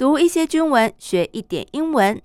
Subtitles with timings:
[0.00, 2.22] 读一些军文，学一点英文。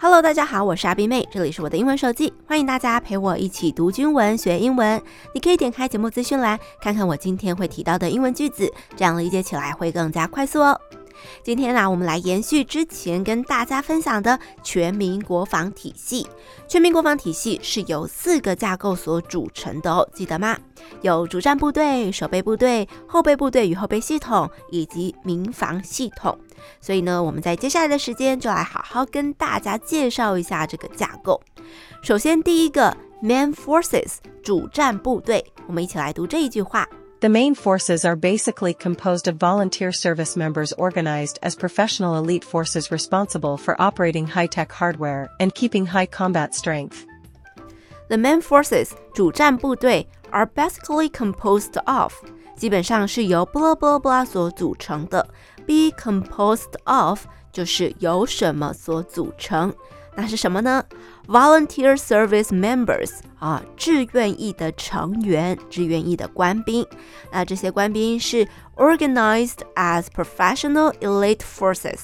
[0.00, 5.00] Hello，大家好，我是阿斌妹，这里是我的英文手记，欢迎大家陪我一起读军文学英文。
[5.32, 10.80] 你可以点开节目资讯栏，看看我今天会提到的英文句子，这样理解起来会更加快速哦。
[11.42, 16.26] 今天呢、我们来延续之前跟大家分享的全民国防体系。
[16.68, 20.58] 全民国防体系是由四个架构所组成的哦，记得吗？
[21.02, 26.36] 有主战部队、守备部队、后备部队与后备系统以及民防系统。
[26.80, 31.40] 所以呢，我们在接下来的时间就来好好跟大家介绍一下这个架构。
[32.02, 36.88] 首先，第一个，Man Forces 主战部队，我们一起来读这一句话。
[37.25, 43.57] The main forces are basically composed of volunteer service members organized as professional elite forces responsible
[43.57, 47.05] for operating high-tech hardware and keeping high combat strength.
[48.09, 52.13] The main forces 主战部队 are basically composed of
[52.55, 55.27] 基本上是由 blah blah blah 所组成的。
[55.65, 59.73] Be composed of 就是由什么所组成。
[60.16, 60.82] 那是什么呢
[61.28, 66.86] ？Volunteer service members 啊，志愿役的成员，志愿役的官兵。
[67.30, 71.98] 那这些官兵是 organized as professional elite forces。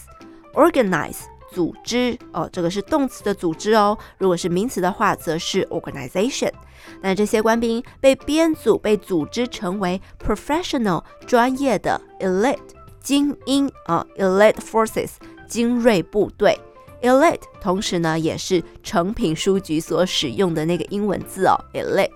[0.52, 1.16] Organize
[1.50, 3.96] 组织哦，这个是动词的组织哦。
[4.18, 6.52] 如果是名词的话，则是 organization。
[7.00, 12.58] 那这些官兵被编组、被组织成为 professional 专业的 elite
[13.00, 15.12] 精英啊，elite forces
[15.48, 16.58] 精锐部队。
[17.02, 22.10] Elite，同时呢，也是成品书局所使用的那个英文字哦，elite。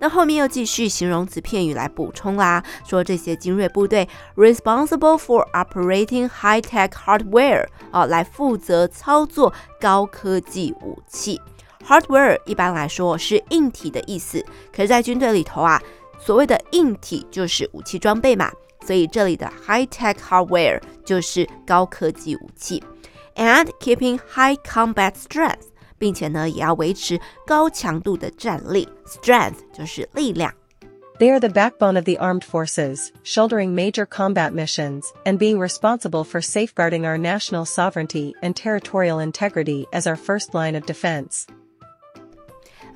[0.00, 11.40] 那后面又继续形容词片语来补充啦，说这些精锐部队 responsible for operating high-tech hardware，哦，来负责操作高科技武器。
[11.84, 15.82] Hardware 一般来说是硬体的意思，可是，在军队里头啊，
[16.20, 18.52] 所谓的硬体就是武器装备嘛，
[18.86, 22.82] 所以这里的 high-tech hardware 就是高科技武器。
[23.37, 25.67] And keeping high combat strength，
[25.97, 28.87] 并且呢，也要维持高强度的战力。
[29.05, 30.53] Strength 就是力量。
[31.19, 36.41] They are the backbone of the armed forces, shouldering major combat missions, and being responsible for
[36.41, 41.45] safeguarding our national sovereignty and territorial integrity as our first line of defense.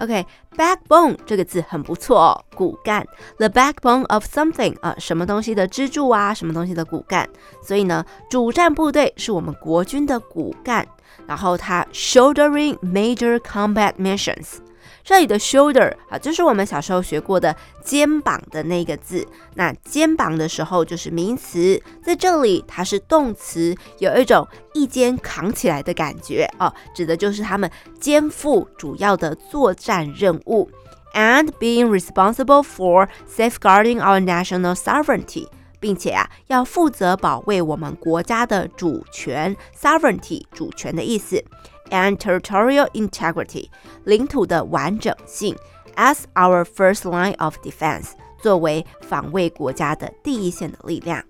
[0.02, 7.28] OK，backbone、这个字很不错哦，骨干，the backbone of something 啊，什么东西的支柱啊，什么东西的骨干。
[7.62, 10.84] 所以呢，主战部队是我们国军的骨干，
[11.24, 14.56] 然后它 shouldering major combat missions。
[15.04, 17.54] 这里的 shoulder 啊，就是我们小时候学过的
[17.84, 19.26] 肩膀的那个字。
[19.54, 27.70] 那肩膀的时候就是名词，在这里它是动词，有一种一肩扛起来的感觉啊，指的就是他们
[28.00, 30.70] 肩负主要的作战任务
[31.14, 35.46] ，and being responsible for safeguarding our national sovereignty，
[35.78, 41.44] 并且啊要负责保卫我们国家的主权，sovereignty 主权的意思。
[41.92, 43.68] And territorial integrity，
[44.04, 45.56] 领土的完整性
[45.94, 51.22] ，as our first line of defense，作为防卫国家的第一线的力量。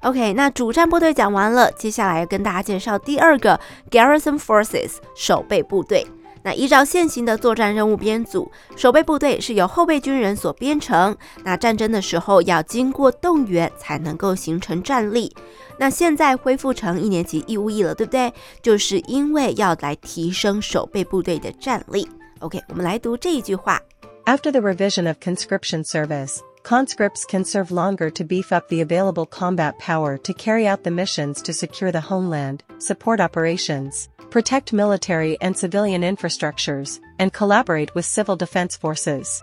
[0.00, 3.60] OK，那主战部队讲完了，接下来要跟大家介绍第二个
[3.90, 6.06] garrison forces，守备部队。
[6.42, 11.16] 那依照现行的作战任务编组，守备部队是由后备军人所编成。
[11.44, 15.34] 那战争的时候要经过动员才能够形成战力。
[15.78, 18.32] 那现在恢复成一年级义务役了，对不对？
[18.62, 22.08] 就是因为要来提升守备部队的战力。
[22.40, 23.80] OK，我们来读这一句话
[24.24, 29.77] ：After the revision of conscription service, conscripts can serve longer to beef up the available combat
[29.77, 34.09] power to carry out the missions to secure the homeland, support operations.
[34.35, 39.41] protect military and civilian infrastructures, and collaborate with civil defense forces.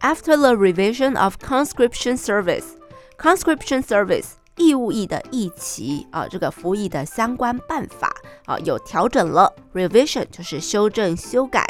[0.00, 2.74] After the revision of conscription service,
[3.18, 8.14] conscription service 义务役的役期啊，这个服役的相关办法
[8.46, 9.52] 啊有调整了。
[9.74, 11.66] Revision 就是修正修改。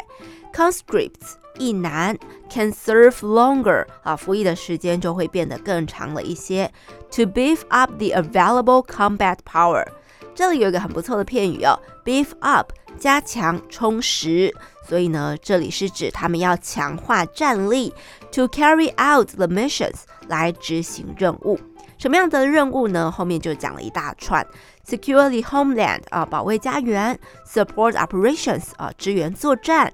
[0.53, 2.16] Conscripts 一男
[2.48, 6.70] can serve longer 啊，服役的时间就会变得更长了一些。
[7.12, 9.86] To beef up the available combat power。
[10.34, 14.54] 这里有一个很不错的片语哦，beef up，加强、充实。
[14.88, 17.92] 所以呢，这里是指他们要强化战力
[18.32, 19.94] ，to carry out the missions，
[20.28, 21.58] 来执行任务。
[21.98, 23.10] 什么样的任务呢？
[23.10, 24.44] 后面就讲了一大串
[24.89, 27.15] ：secure the homeland 啊，保卫家园；
[27.47, 29.89] support operations 啊，支援作战；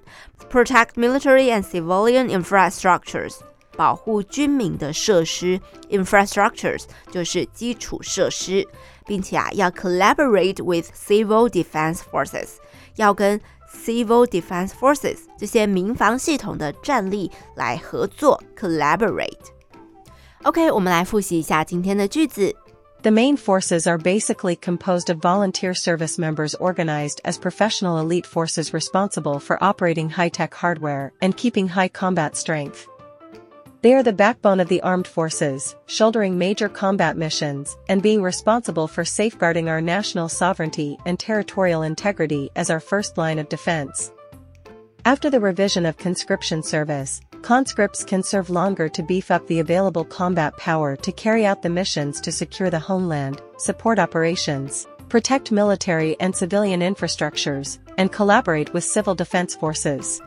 [0.52, 3.36] protect military and civilian infrastructures。
[3.78, 8.68] 保护军民的设施，infrastructures 就是基础设施，
[9.06, 12.50] 并且啊要 collaborate with civil defense forces，
[12.98, 13.40] 要跟
[13.74, 22.54] Civil Defense Forces 这些民防系统的战力来合作 （collaborate）。OK，我们来复习一下今天的句子。
[23.07, 28.75] The main forces are basically composed of volunteer service members organized as professional elite forces
[28.75, 32.89] responsible for operating high-tech hardware and keeping high combat strength.
[33.81, 38.89] They are the backbone of the armed forces, shouldering major combat missions, and being responsible
[38.89, 44.11] for safeguarding our national sovereignty and territorial integrity as our first line of defense.
[45.07, 50.05] After the revision of conscription service, conscripts can serve longer to beef up the available
[50.05, 56.17] combat power to carry out the missions to secure the homeland, support operations, protect military
[56.19, 60.21] and civilian infrastructures, and collaborate with civil defense forces.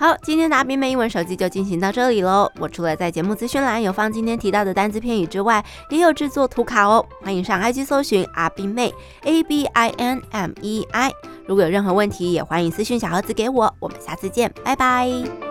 [0.00, 2.50] 好，今天的阿冰妹英文手机就进行到这里喽。
[2.58, 7.04] 我除了在节目资讯栏有放今天提到的单字片语之外，也有制作图卡哦。
[7.20, 8.94] 欢迎上 IG 搜寻阿冰妹
[9.24, 11.12] A B I N M E I。
[11.46, 13.70] 如果有任何问题，也欢迎私讯小盒子给我。
[13.78, 15.49] 我们下次见，拜拜。